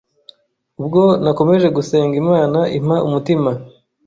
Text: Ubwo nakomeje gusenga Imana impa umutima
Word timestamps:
Ubwo 0.81 1.01
nakomeje 1.23 1.67
gusenga 1.77 2.15
Imana 2.23 2.59
impa 2.77 2.97
umutima 3.07 3.51